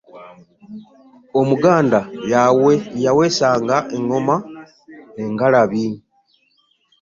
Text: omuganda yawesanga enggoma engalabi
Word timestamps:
omuganda 1.39 1.99
yawesanga 3.05 3.77
enggoma 3.95 4.35
engalabi 5.23 5.85